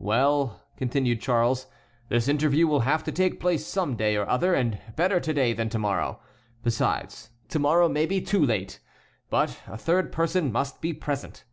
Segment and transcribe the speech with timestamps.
[0.00, 1.68] "Well," continued Charles,
[2.08, 5.52] "this interview will have to take place some day or other, and better to day
[5.52, 6.18] than to morrow.
[6.64, 8.80] Besides, to morrow may be too late.
[9.30, 11.44] But a third person must be present."